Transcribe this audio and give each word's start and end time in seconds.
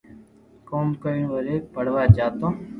ڪوم 0.69 0.87
ڪرين 1.01 1.25
وري 1.33 1.55
پڙوا 1.73 2.03
جاتو 2.15 2.47